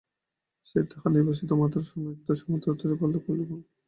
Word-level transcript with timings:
সে 0.67 0.79
তাহার 0.89 1.11
নির্বাসিত 1.11 1.49
মাতার 1.53 1.83
সহিত 1.83 2.27
সমুদ্রতীরে 2.39 2.65
আপনমনে 2.87 3.19
বাল্যকাল 3.19 3.35
যাপন 3.35 3.57
করিতে 3.57 3.65
থাকে। 3.65 3.69